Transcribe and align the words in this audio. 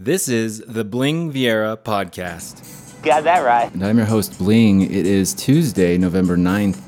This 0.00 0.28
is 0.28 0.60
the 0.60 0.84
Bling 0.84 1.32
Viera 1.32 1.76
podcast. 1.76 3.02
Got 3.02 3.24
that 3.24 3.40
right. 3.40 3.68
And 3.74 3.84
I'm 3.84 3.96
your 3.96 4.06
host 4.06 4.38
Bling. 4.38 4.82
It 4.82 5.08
is 5.08 5.34
Tuesday, 5.34 5.98
November 5.98 6.36
9th 6.36 6.80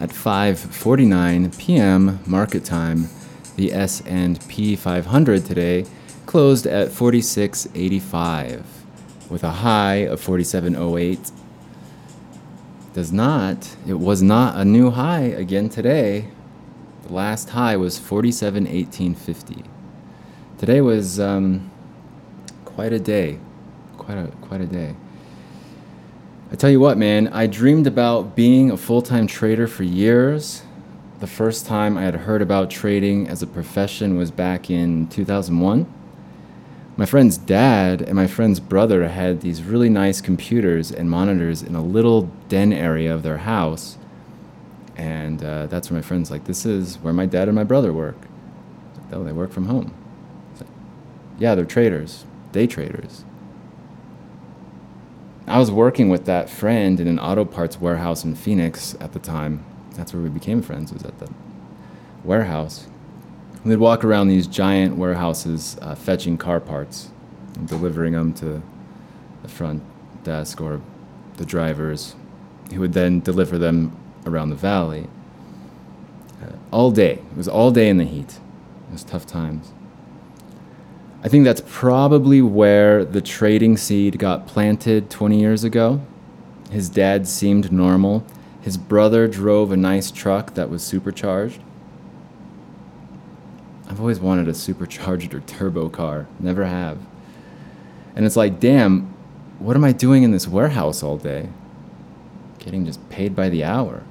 at 0.00 0.10
5:49 0.10 1.58
p.m. 1.58 2.20
market 2.24 2.64
time. 2.64 3.08
The 3.56 3.72
S&P 3.72 4.76
500 4.76 5.44
today 5.44 5.86
closed 6.26 6.68
at 6.68 6.90
46.85 6.90 8.62
with 9.28 9.42
a 9.42 9.50
high 9.50 10.06
of 10.06 10.24
47.08. 10.24 11.32
Does 12.94 13.10
not, 13.10 13.74
it 13.88 13.98
was 13.98 14.22
not 14.22 14.56
a 14.56 14.64
new 14.64 14.90
high 14.90 15.22
again 15.22 15.68
today. 15.68 16.28
The 17.08 17.12
last 17.12 17.50
high 17.50 17.76
was 17.76 17.98
47.1850. 17.98 19.66
Today 20.58 20.80
was 20.80 21.18
um, 21.18 21.71
quite 22.74 22.92
a 22.92 22.98
day. 22.98 23.38
Quite 23.98 24.18
a 24.18 24.26
quite 24.42 24.60
a 24.60 24.66
day. 24.66 24.94
I 26.50 26.54
tell 26.54 26.70
you 26.70 26.80
what, 26.80 26.98
man, 26.98 27.28
I 27.28 27.46
dreamed 27.46 27.86
about 27.86 28.36
being 28.36 28.70
a 28.70 28.76
full-time 28.76 29.26
trader 29.26 29.66
for 29.66 29.84
years. 29.84 30.62
The 31.20 31.26
first 31.26 31.64
time 31.64 31.96
I 31.96 32.02
had 32.02 32.14
heard 32.14 32.42
about 32.42 32.68
trading 32.68 33.26
as 33.26 33.42
a 33.42 33.46
profession 33.46 34.18
was 34.18 34.30
back 34.30 34.68
in 34.68 35.06
2001. 35.08 35.90
My 36.96 37.06
friend's 37.06 37.38
dad 37.38 38.02
and 38.02 38.14
my 38.14 38.26
friend's 38.26 38.60
brother 38.60 39.08
had 39.08 39.40
these 39.40 39.62
really 39.62 39.88
nice 39.88 40.20
computers 40.20 40.92
and 40.92 41.08
monitors 41.08 41.62
in 41.62 41.74
a 41.74 41.82
little 41.82 42.30
den 42.50 42.70
area 42.70 43.14
of 43.14 43.22
their 43.22 43.38
house. 43.38 43.96
And 44.96 45.42
uh, 45.42 45.68
that's 45.68 45.90
where 45.90 45.98
my 45.98 46.02
friend's 46.02 46.30
like, 46.30 46.44
this 46.44 46.66
is 46.66 46.96
where 46.98 47.14
my 47.14 47.24
dad 47.24 47.48
and 47.48 47.54
my 47.54 47.64
brother 47.64 47.94
work. 47.94 48.18
Like, 48.96 49.14
oh, 49.14 49.24
they 49.24 49.32
work 49.32 49.52
from 49.52 49.66
home. 49.66 49.94
Like, 50.60 50.68
yeah, 51.38 51.54
they're 51.54 51.64
traders, 51.64 52.26
day 52.52 52.66
traders. 52.66 53.24
I 55.46 55.58
was 55.58 55.70
working 55.70 56.08
with 56.08 56.24
that 56.26 56.48
friend 56.48 57.00
in 57.00 57.08
an 57.08 57.18
auto 57.18 57.44
parts 57.44 57.80
warehouse 57.80 58.24
in 58.24 58.34
Phoenix 58.34 58.96
at 59.00 59.12
the 59.12 59.18
time. 59.18 59.64
That's 59.96 60.14
where 60.14 60.22
we 60.22 60.28
became 60.28 60.62
friends, 60.62 60.92
was 60.92 61.02
at 61.02 61.18
the 61.18 61.28
warehouse. 62.24 62.86
We'd 63.64 63.76
walk 63.76 64.04
around 64.04 64.28
these 64.28 64.46
giant 64.46 64.96
warehouses 64.96 65.76
uh, 65.80 65.94
fetching 65.94 66.38
car 66.38 66.60
parts 66.60 67.10
and 67.56 67.68
delivering 67.68 68.12
them 68.12 68.32
to 68.34 68.62
the 69.42 69.48
front 69.48 69.82
desk 70.24 70.60
or 70.60 70.80
the 71.36 71.44
drivers 71.44 72.14
who 72.72 72.80
would 72.80 72.92
then 72.92 73.20
deliver 73.20 73.58
them 73.58 73.96
around 74.26 74.50
the 74.50 74.56
valley. 74.56 75.08
Uh, 76.42 76.52
all 76.70 76.90
day. 76.90 77.14
It 77.14 77.36
was 77.36 77.48
all 77.48 77.70
day 77.70 77.88
in 77.88 77.98
the 77.98 78.04
heat. 78.04 78.38
It 78.88 78.92
was 78.92 79.04
tough 79.04 79.26
times. 79.26 79.72
I 81.24 81.28
think 81.28 81.44
that's 81.44 81.62
probably 81.66 82.42
where 82.42 83.04
the 83.04 83.20
trading 83.20 83.76
seed 83.76 84.18
got 84.18 84.46
planted 84.46 85.08
20 85.08 85.38
years 85.38 85.62
ago. 85.62 86.00
His 86.70 86.88
dad 86.88 87.28
seemed 87.28 87.70
normal. 87.70 88.26
His 88.60 88.76
brother 88.76 89.28
drove 89.28 89.70
a 89.70 89.76
nice 89.76 90.10
truck 90.10 90.54
that 90.54 90.68
was 90.68 90.82
supercharged. 90.82 91.60
I've 93.88 94.00
always 94.00 94.18
wanted 94.18 94.48
a 94.48 94.54
supercharged 94.54 95.32
or 95.32 95.40
turbo 95.40 95.88
car, 95.88 96.26
never 96.40 96.64
have. 96.64 96.98
And 98.16 98.26
it's 98.26 98.36
like, 98.36 98.58
damn, 98.58 99.02
what 99.58 99.76
am 99.76 99.84
I 99.84 99.92
doing 99.92 100.24
in 100.24 100.32
this 100.32 100.48
warehouse 100.48 101.02
all 101.04 101.18
day? 101.18 101.50
Getting 102.58 102.84
just 102.84 103.06
paid 103.10 103.36
by 103.36 103.48
the 103.48 103.62
hour. 103.62 104.02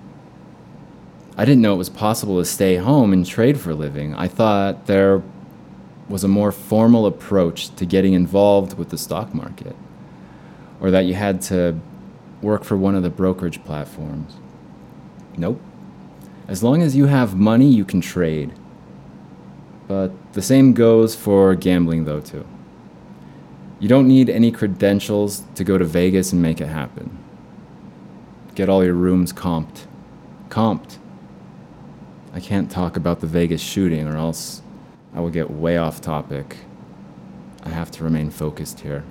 I 1.36 1.44
didn't 1.44 1.62
know 1.62 1.73
it 1.73 1.78
was 1.78 1.90
possible 1.90 2.38
to 2.40 2.46
stay 2.46 2.75
home 2.75 3.12
and 3.12 3.25
trade 3.25 3.59
for 3.59 3.72
a 3.72 3.75
living. 3.75 4.14
I 4.16 4.28
thought 4.28 4.86
there 4.88 5.23
was 6.12 6.23
a 6.23 6.28
more 6.28 6.52
formal 6.52 7.06
approach 7.06 7.73
to 7.76 7.86
getting 7.86 8.14
involved 8.14 8.78
with 8.78 8.90
the 8.90 8.98
stock 8.98 9.34
market, 9.34 9.76
or 10.80 10.92
that 10.92 11.06
you 11.06 11.14
had 11.14 11.42
to 11.42 11.80
work 12.42 12.64
for 12.64 12.76
one 12.76 12.95
of 12.95 13.03
the 13.03 13.09
brokerage 13.09 13.64
platforms. 13.64 14.36
Nope. 15.38 15.62
As 16.47 16.62
long 16.62 16.81
as 16.81 16.96
you 16.96 17.06
have 17.06 17.36
money, 17.36 17.68
you 17.68 17.86
can 17.86 18.02
trade. 18.02 18.52
But 19.88 20.12
the 20.34 20.41
same 20.41 20.74
goes 20.74 21.16
for 21.16 21.56
gambling, 21.56 22.06
though, 22.06 22.19
too. 22.19 22.46
You 23.80 23.88
don't 23.88 24.07
need 24.07 24.30
any 24.30 24.52
credentials 24.52 25.44
to 25.56 25.63
go 25.63 25.78
to 25.78 25.86
Vegas 25.86 26.34
and 26.34 26.41
make 26.41 26.62
it 26.62 26.68
happen. 26.68 27.18
Get 28.53 28.69
all 28.69 28.84
your 28.84 28.94
rooms 28.94 29.31
comped. 29.34 29.86
Comped. 30.50 30.97
I 32.34 32.40
can't 32.40 32.69
talk 32.69 32.96
about 32.96 33.22
the 33.22 33.28
Vegas 33.28 33.62
shooting, 33.62 34.07
or 34.07 34.18
else 34.18 34.62
I 35.14 35.20
will 35.20 35.30
get 35.30 35.52
way 35.52 35.78
off 35.78 36.02
topic. 36.02 36.58
I 37.64 37.70
have 37.70 37.92
to 37.92 38.04
remain 38.04 38.30
focused 38.30 38.82
here. 38.82 39.04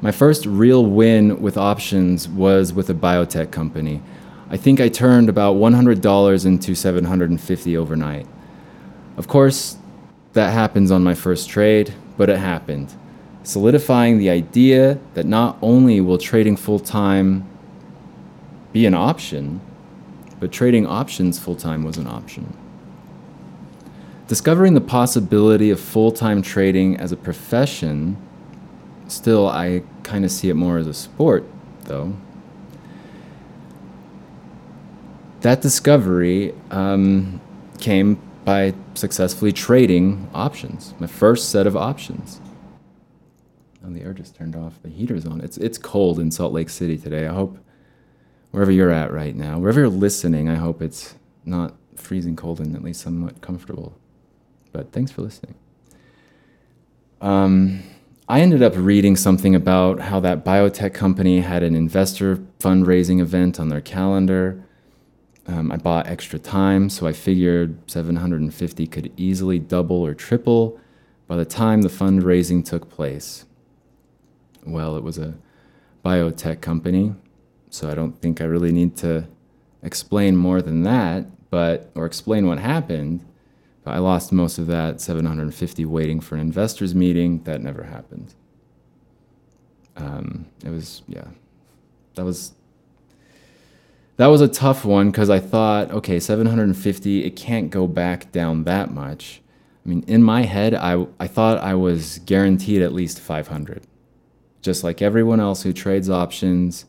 My 0.00 0.12
first 0.12 0.46
real 0.46 0.86
win 0.86 1.42
with 1.42 1.58
options 1.58 2.28
was 2.28 2.72
with 2.72 2.88
a 2.88 2.94
biotech 2.94 3.50
company. 3.50 4.00
I 4.48 4.56
think 4.56 4.80
I 4.80 4.88
turned 4.88 5.28
about 5.28 5.56
$100 5.56 6.46
into 6.46 6.74
750 6.74 7.76
overnight. 7.76 8.26
Of 9.16 9.28
course, 9.28 9.76
that 10.32 10.52
happens 10.52 10.90
on 10.90 11.04
my 11.04 11.14
first 11.14 11.50
trade, 11.50 11.92
but 12.16 12.30
it 12.30 12.38
happened, 12.38 12.94
solidifying 13.42 14.18
the 14.18 14.30
idea 14.30 14.98
that 15.14 15.26
not 15.26 15.58
only 15.60 16.00
will 16.00 16.18
trading 16.18 16.56
full 16.56 16.78
time 16.78 17.46
be 18.72 18.86
an 18.86 18.94
option, 18.94 19.60
but 20.38 20.50
trading 20.50 20.86
options 20.86 21.38
full 21.38 21.56
time 21.56 21.84
was 21.84 21.98
an 21.98 22.06
option. 22.06 22.56
Discovering 24.30 24.74
the 24.74 24.80
possibility 24.80 25.70
of 25.70 25.80
full 25.80 26.12
time 26.12 26.40
trading 26.40 26.96
as 26.98 27.10
a 27.10 27.16
profession, 27.16 28.16
still, 29.08 29.48
I 29.48 29.82
kind 30.04 30.24
of 30.24 30.30
see 30.30 30.48
it 30.48 30.54
more 30.54 30.78
as 30.78 30.86
a 30.86 30.94
sport, 30.94 31.44
though. 31.86 32.14
That 35.40 35.62
discovery 35.62 36.54
um, 36.70 37.40
came 37.80 38.22
by 38.44 38.72
successfully 38.94 39.50
trading 39.50 40.30
options, 40.32 40.94
my 41.00 41.08
first 41.08 41.48
set 41.48 41.66
of 41.66 41.76
options. 41.76 42.40
And 43.82 43.96
the 43.96 44.02
air 44.02 44.12
just 44.12 44.36
turned 44.36 44.54
off. 44.54 44.80
The 44.84 44.90
heater's 44.90 45.26
on. 45.26 45.40
It's, 45.40 45.56
it's 45.56 45.76
cold 45.76 46.20
in 46.20 46.30
Salt 46.30 46.52
Lake 46.52 46.70
City 46.70 46.96
today. 46.96 47.26
I 47.26 47.34
hope 47.34 47.58
wherever 48.52 48.70
you're 48.70 48.92
at 48.92 49.12
right 49.12 49.34
now, 49.34 49.58
wherever 49.58 49.80
you're 49.80 49.88
listening, 49.88 50.48
I 50.48 50.54
hope 50.54 50.80
it's 50.80 51.16
not 51.44 51.74
freezing 51.96 52.36
cold 52.36 52.60
and 52.60 52.76
at 52.76 52.84
least 52.84 53.00
somewhat 53.00 53.40
comfortable. 53.40 53.96
But 54.72 54.92
thanks 54.92 55.10
for 55.10 55.22
listening. 55.22 55.54
Um, 57.20 57.82
I 58.28 58.40
ended 58.40 58.62
up 58.62 58.74
reading 58.76 59.16
something 59.16 59.54
about 59.54 60.00
how 60.00 60.20
that 60.20 60.44
biotech 60.44 60.94
company 60.94 61.40
had 61.40 61.62
an 61.62 61.74
investor 61.74 62.36
fundraising 62.60 63.20
event 63.20 63.58
on 63.58 63.68
their 63.68 63.80
calendar. 63.80 64.62
Um, 65.46 65.72
I 65.72 65.76
bought 65.76 66.06
extra 66.06 66.38
time, 66.38 66.88
so 66.88 67.08
I 67.08 67.12
figured 67.12 67.90
750 67.90 68.86
could 68.86 69.12
easily 69.16 69.58
double 69.58 69.96
or 69.96 70.14
triple 70.14 70.78
by 71.26 71.36
the 71.36 71.44
time 71.44 71.82
the 71.82 71.88
fundraising 71.88 72.64
took 72.64 72.88
place. 72.88 73.46
Well, 74.64 74.96
it 74.96 75.02
was 75.02 75.18
a 75.18 75.34
biotech 76.04 76.60
company, 76.60 77.14
so 77.70 77.90
I 77.90 77.94
don't 77.94 78.20
think 78.20 78.40
I 78.40 78.44
really 78.44 78.72
need 78.72 78.96
to 78.98 79.26
explain 79.82 80.36
more 80.36 80.62
than 80.62 80.82
that, 80.84 81.26
but 81.50 81.90
or 81.94 82.06
explain 82.06 82.46
what 82.46 82.58
happened. 82.58 83.24
I 83.86 83.98
lost 83.98 84.30
most 84.32 84.58
of 84.58 84.66
that 84.66 85.00
750 85.00 85.84
waiting 85.86 86.20
for 86.20 86.34
an 86.34 86.40
investors 86.40 86.94
meeting. 86.94 87.42
That 87.44 87.62
never 87.62 87.84
happened. 87.84 88.34
Um, 89.96 90.46
it 90.64 90.70
was 90.70 91.02
yeah, 91.08 91.28
that 92.14 92.24
was 92.24 92.52
that 94.20 94.26
was 94.26 94.42
a 94.42 94.48
tough 94.48 94.84
one 94.84 95.10
because 95.10 95.30
I 95.30 95.38
thought, 95.38 95.90
okay, 95.92 96.20
750, 96.20 97.24
it 97.24 97.36
can't 97.36 97.70
go 97.70 97.86
back 97.86 98.30
down 98.32 98.64
that 98.64 98.92
much. 98.92 99.40
I 99.84 99.88
mean, 99.88 100.04
in 100.06 100.22
my 100.22 100.42
head, 100.42 100.74
I, 100.74 101.06
I 101.18 101.26
thought 101.26 101.56
I 101.58 101.72
was 101.72 102.18
guaranteed 102.26 102.82
at 102.82 102.92
least 102.92 103.18
500. 103.18 103.82
Just 104.60 104.84
like 104.84 105.00
everyone 105.00 105.40
else 105.40 105.62
who 105.62 105.72
trades 105.72 106.10
options, 106.10 106.84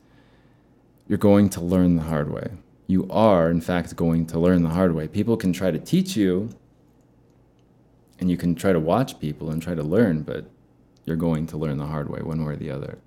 you're 1.07 1.17
going 1.17 1.49
to 1.51 1.61
learn 1.61 1.95
the 1.95 2.03
hard 2.03 2.29
way. 2.29 2.49
You 2.87 3.07
are, 3.09 3.49
in 3.49 3.61
fact, 3.61 3.95
going 3.95 4.25
to 4.25 4.37
learn 4.37 4.63
the 4.63 4.69
hard 4.69 4.93
way. 4.93 5.07
People 5.07 5.37
can 5.37 5.53
try 5.53 5.71
to 5.71 5.79
teach 5.79 6.17
you, 6.17 6.49
and 8.21 8.29
you 8.29 8.37
can 8.37 8.55
try 8.55 8.71
to 8.71 8.79
watch 8.79 9.19
people 9.19 9.49
and 9.49 9.61
try 9.61 9.73
to 9.73 9.83
learn, 9.83 10.21
but 10.21 10.45
you're 11.05 11.17
going 11.17 11.47
to 11.47 11.57
learn 11.57 11.77
the 11.77 11.87
hard 11.87 12.07
way, 12.07 12.21
one 12.21 12.45
way 12.45 12.53
or 12.53 12.55
the 12.55 12.69
other. 12.69 12.99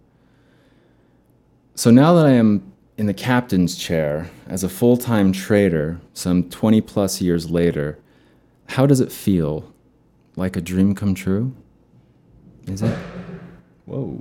So 1.77 1.91
now 1.91 2.15
that 2.15 2.27
I 2.27 2.33
am 2.33 2.73
in 2.99 3.07
the 3.07 3.15
captain's 3.15 3.77
chair 3.77 4.29
as 4.49 4.65
a 4.65 4.69
full 4.69 4.97
time 4.97 5.33
trader, 5.33 6.01
some 6.13 6.51
20 6.51 6.81
plus 6.81 7.21
years 7.21 7.49
later, 7.49 7.99
how 8.67 8.87
does 8.87 9.01
it 9.01 9.11
feel? 9.11 9.73
Like 10.37 10.57
a 10.57 10.61
dream 10.61 10.97
come 10.97 11.15
true? 11.15 11.55
Is 12.67 12.83
it? 12.83 12.99
Whoa. 13.85 14.21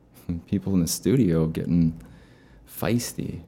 People 0.46 0.72
in 0.72 0.80
the 0.80 0.88
studio 0.88 1.46
getting 1.46 2.00
feisty. 2.66 3.42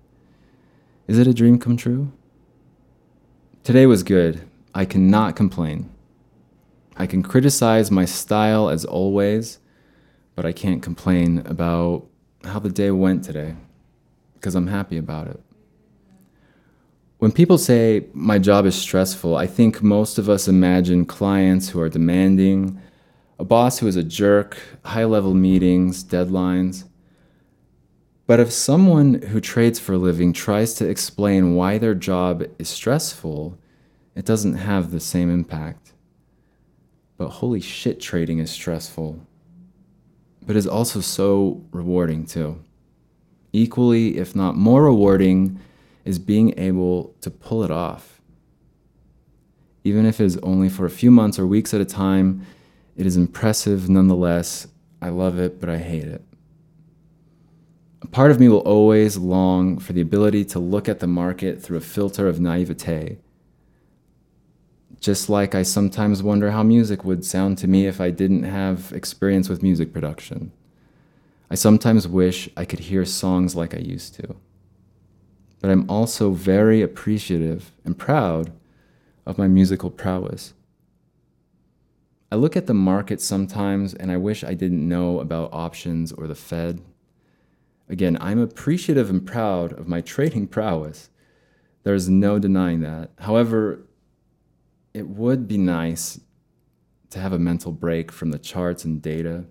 Is 1.07 1.19
it 1.19 1.27
a 1.27 1.33
dream 1.33 1.59
come 1.59 1.79
true? 1.79 2.13
Today 3.65 3.87
was 3.87 4.03
good. 4.03 4.43
I 4.75 4.85
cannot 4.85 5.37
complain. 5.37 5.89
I 6.97 7.07
can 7.07 7.23
criticize 7.23 7.91
my 7.91 8.05
style 8.05 8.69
as 8.69 8.85
always, 8.85 9.59
but 10.35 10.45
I 10.45 10.53
can't 10.53 10.83
complain 10.83 11.39
about 11.47 12.07
how 12.45 12.59
the 12.59 12.69
day 12.69 12.91
went 12.91 13.25
today 13.25 13.55
because 14.35 14.55
I'm 14.55 14.67
happy 14.67 14.99
about 14.99 15.29
it. 15.29 15.41
When 17.19 17.33
people 17.33 17.57
say 17.57 18.07
my 18.13 18.39
job 18.39 18.67
is 18.67 18.75
stressful, 18.75 19.37
I 19.37 19.47
think 19.47 19.83
most 19.83 20.19
of 20.19 20.29
us 20.29 20.49
imagine 20.49 21.05
clients 21.05 21.69
who 21.69 21.81
are 21.81 21.89
demanding, 21.89 22.81
a 23.39 23.45
boss 23.45 23.79
who 23.79 23.87
is 23.87 23.97
a 23.97 24.03
jerk, 24.03 24.59
high 24.85 25.05
level 25.05 25.35
meetings, 25.35 26.03
deadlines. 26.03 26.85
But 28.27 28.41
if 28.41 28.53
someone 28.53 29.23
who 29.23 29.41
trades 29.41 29.79
for 29.79 29.95
a 29.95 29.99
living 29.99 30.33
tries 30.33 30.75
to 30.75 30.89
explain 30.89 31.55
why 31.55 31.79
their 31.79 31.95
job 31.95 32.45
is 32.59 32.69
stressful, 32.69 33.59
it 34.15 34.25
doesn't 34.25 34.55
have 34.55 34.91
the 34.91 35.01
same 35.01 35.31
impact. 35.31 35.82
But 37.23 37.35
holy 37.35 37.61
shit, 37.61 38.01
trading 38.01 38.41
is 38.41 38.51
stressful. 38.51 39.25
But 40.45 40.57
is 40.57 40.67
also 40.67 41.01
so 41.01 41.65
rewarding 41.71 42.27
too. 42.27 42.65
Equally, 43.53 44.19
if 44.19 44.35
not 44.35 44.57
more 44.57 44.83
rewarding, 44.83 45.61
is 46.05 46.19
being 46.19 46.53
able 46.59 47.15
to 47.21 47.31
pull 47.31 47.63
it 47.63 47.71
off. 47.71 48.21
Even 49.85 50.05
if 50.05 50.21
it 50.21 50.25
is 50.25 50.37
only 50.39 50.69
for 50.69 50.85
a 50.85 50.91
few 50.91 51.13
months 51.13 51.39
or 51.39 51.47
weeks 51.47 51.73
at 51.73 51.81
a 51.81 51.85
time, 51.85 52.45
it 52.97 53.07
is 53.07 53.17
impressive 53.17 53.89
nonetheless. 53.89 54.67
I 55.01 55.11
love 55.11 55.39
it, 55.39 55.61
but 55.61 55.69
I 55.69 55.79
hate 55.79 56.09
it. 56.09 56.25
A 58.03 58.09
part 58.09 58.33
of 58.33 58.41
me 58.41 58.49
will 58.49 58.67
always 58.67 59.17
long 59.17 59.79
for 59.79 59.93
the 59.93 60.01
ability 60.01 60.45
to 60.47 60.59
look 60.59 60.89
at 60.89 60.99
the 60.99 61.07
market 61.07 61.63
through 61.63 61.77
a 61.77 61.83
filter 61.83 62.27
of 62.27 62.41
naivete. 62.41 63.19
Just 65.03 65.29
like 65.29 65.55
I 65.55 65.63
sometimes 65.63 66.23
wonder 66.23 66.53
how 66.53 66.63
music 66.63 67.05
would 67.05 67.27
sound 67.27 67.59
to 67.59 67.69
me 67.69 67.87
if 67.87 68.01
I 68.01 68.11
didn't 68.11 68.45
have 68.45 68.91
experience 68.95 69.51
with 69.51 69.63
music 69.63 69.93
production. 69.93 70.53
I 71.51 71.57
sometimes 71.57 72.09
wish 72.09 72.49
I 72.57 72.65
could 72.65 72.79
hear 72.79 73.05
songs 73.05 73.55
like 73.55 73.75
I 73.75 73.81
used 73.81 74.15
to 74.15 74.37
but 75.63 75.71
I'm 75.71 75.89
also 75.89 76.33
very 76.33 76.83
appreciative 76.83 77.71
and 77.85 77.97
proud 77.97 78.53
of 79.25 79.39
my 79.39 79.47
musical 79.47 79.91
prowess. 79.91 80.55
I 82.33 82.35
look 82.35 82.57
at 82.57 82.67
the 82.67 82.75
market 82.75 83.21
sometimes 83.21 83.95
and 83.95 84.11
I 84.11 84.17
wish 84.17 84.43
I 84.43 84.55
didn't 84.55 84.87
know 84.87 85.21
about 85.21 85.53
options 85.53 86.11
or 86.11 86.27
the 86.27 86.35
Fed. 86.35 86.83
Again, 87.89 88.19
I'm 88.21 88.41
appreciative 88.41 89.09
and 89.09 89.25
proud 89.25 89.73
of 89.79 89.87
my 89.87 90.01
trading 90.01 90.49
prowess. 90.49 91.11
There's 91.85 92.09
no 92.09 92.41
denying 92.41 92.81
that. 92.81 93.11
However, 93.21 93.83
it 94.95 95.09
would 95.09 95.49
be 95.49 95.59
nice 95.59 96.21
to 97.11 97.19
have 97.19 97.33
a 97.33 97.39
mental 97.39 97.73
break 97.73 98.11
from 98.11 98.31
the 98.31 98.39
charts 98.39 98.85
and 98.85 99.03
data, 99.03 99.45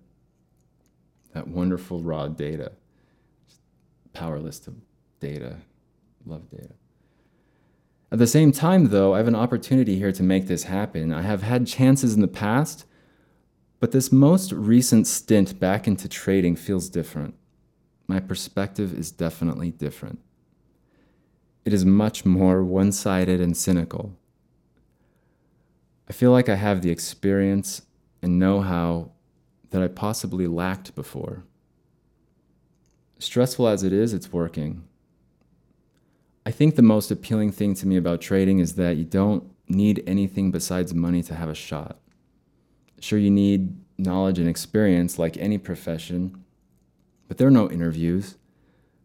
that 1.34 1.48
wonderful 1.48 2.02
raw 2.02 2.28
data, 2.28 2.72
powerless 4.14 4.60
to 4.60 4.74
data 5.20 5.58
love 6.26 6.50
data. 6.50 6.74
At 8.12 8.20
the 8.20 8.28
same 8.28 8.52
time, 8.52 8.90
though, 8.90 9.14
I 9.14 9.18
have 9.18 9.28
an 9.28 9.36
opportunity 9.36 9.98
here 9.98 10.12
to 10.12 10.24
make 10.24 10.48
this 10.48 10.64
happen. 10.64 11.14
I 11.14 11.22
have 11.22 11.44
had 11.44 11.66
chances 11.66 12.14
in 12.14 12.22
the 12.22 12.28
past, 12.28 12.86
but 13.80 13.92
this 13.92 14.12
most 14.12 14.52
recent 14.52 15.08
stint 15.08 15.60
back 15.60 15.88
into 15.88 16.10
trading 16.10 16.56
feels 16.56 16.90
different. 16.90 17.36
My 18.08 18.20
perspective 18.20 18.94
is 18.94 19.12
definitely 19.12 19.72
different. 19.72 20.20
It 21.64 21.74
is 21.74 21.86
much 21.86 22.26
more 22.26 22.64
one 22.64 22.92
sided 22.92 23.40
and 23.40 23.56
cynical. 23.56 24.18
I 26.12 26.14
feel 26.14 26.34
like 26.34 26.50
I 26.50 26.56
have 26.56 26.82
the 26.82 26.90
experience 26.90 27.84
and 28.22 28.38
know 28.38 28.60
how 28.60 29.12
that 29.70 29.82
I 29.82 29.88
possibly 29.88 30.46
lacked 30.46 30.94
before. 30.94 31.46
Stressful 33.18 33.66
as 33.66 33.84
it 33.84 33.94
is, 33.94 34.14
it's 34.14 34.34
working. 34.34 34.84
I 36.46 36.52
think 36.52 36.76
the 36.76 36.82
most 36.82 37.12
appealing 37.12 37.54
thing 37.54 37.76
to 37.76 37.88
me 37.88 37.96
about 37.96 38.20
trading 38.20 38.60
is 38.60 38.76
that 38.76 38.98
you 38.98 39.06
don't 39.06 39.50
need 39.70 40.04
anything 40.06 40.52
besides 40.52 40.94
money 40.94 41.24
to 41.24 41.34
have 41.34 41.48
a 41.48 41.56
shot. 41.56 41.98
Sure, 43.00 43.18
you 43.18 43.32
need 43.32 43.74
knowledge 43.98 44.38
and 44.38 44.50
experience 44.50 45.18
like 45.18 45.38
any 45.38 45.58
profession, 45.58 46.44
but 47.30 47.38
there 47.38 47.48
are 47.48 47.52
no 47.52 47.72
interviews. 47.72 48.36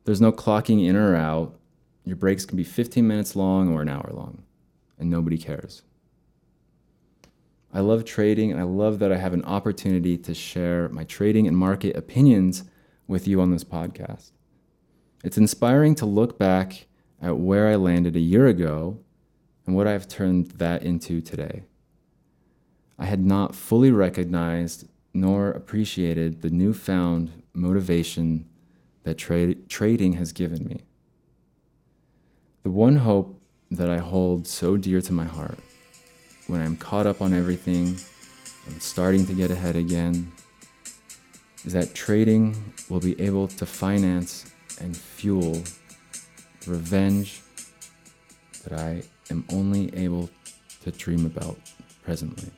There's 0.07 0.21
no 0.21 0.33
clocking 0.33 0.85
in 0.85 0.97
or 0.97 1.15
out. 1.15 1.57
Your 2.05 2.17
breaks 2.17 2.45
can 2.45 2.57
be 2.57 2.65
15 2.65 3.07
minutes 3.07 3.37
long 3.37 3.73
or 3.73 3.81
an 3.81 3.89
hour 3.89 4.11
long, 4.13 4.43
and 4.99 5.09
nobody 5.09 5.39
cares. 5.39 5.83
I 7.77 7.81
love 7.81 8.07
trading, 8.07 8.51
and 8.51 8.59
I 8.59 8.63
love 8.63 9.01
that 9.01 9.13
I 9.13 9.19
have 9.19 9.35
an 9.35 9.45
opportunity 9.45 10.17
to 10.17 10.33
share 10.33 10.89
my 10.89 11.05
trading 11.05 11.47
and 11.47 11.55
market 11.55 11.95
opinions 11.95 12.65
with 13.07 13.29
you 13.29 13.39
on 13.39 13.51
this 13.51 13.65
podcast. 13.65 14.31
It's 15.23 15.37
inspiring 15.37 15.95
to 15.97 16.07
look 16.07 16.39
back 16.39 16.87
at 17.21 17.37
where 17.37 17.69
I 17.69 17.75
landed 17.75 18.17
a 18.17 18.21
year 18.21 18.47
ago 18.47 19.01
and 19.67 19.77
what 19.77 19.87
I've 19.87 20.09
turned 20.09 20.53
that 20.53 20.85
into 20.85 21.21
today. 21.21 21.65
I 22.99 23.05
had 23.05 23.23
not 23.23 23.55
fully 23.55 23.91
recognized 23.91 24.89
nor 25.13 25.51
appreciated 25.51 26.41
the 26.41 26.49
newfound 26.49 27.43
motivation 27.53 28.49
that 29.03 29.19
tra- 29.19 29.55
trading 29.55 30.15
has 30.15 30.33
given 30.33 30.67
me. 30.67 30.81
The 32.63 32.71
one 32.71 32.97
hope 32.97 33.39
that 33.71 33.91
I 33.91 33.99
hold 33.99 34.47
so 34.47 34.79
dear 34.79 35.03
to 35.03 35.13
my 35.13 35.27
heart 35.27 35.59
when 36.47 36.61
I'm 36.61 36.77
caught 36.77 37.07
up 37.07 37.21
on 37.21 37.35
everything 37.35 37.97
and 38.67 38.83
starting 38.83 39.27
to 39.27 39.35
get 39.35 39.51
ahead 39.51 39.77
again 39.77 40.33
is 41.65 41.73
that 41.73 41.95
trading 41.95 42.73
will 42.89 43.01
be 43.01 43.21
able 43.21 43.49
to 43.49 43.67
finance 43.67 44.53
and 44.81 44.97
fuel 44.97 45.63
revenge 46.67 47.43
that 48.65 48.79
I 48.79 49.03
am 49.31 49.45
only 49.53 49.95
able 49.97 50.31
to 50.83 50.91
dream 50.93 51.27
about 51.27 51.59
presently. 52.05 52.51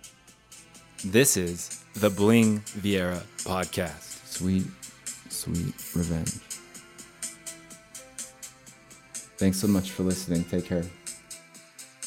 This 1.05 1.37
is 1.37 1.85
the 1.95 2.11
Bling 2.11 2.61
Viera 2.61 3.23
podcast. 3.39 4.27
Sweet, 4.27 4.67
sweet 5.31 5.75
revenge. 5.95 6.41
Thanks 9.39 9.61
so 9.61 9.69
much 9.69 9.93
for 9.93 10.03
listening. 10.03 10.45
Take 10.45 10.67
care. 10.67 10.85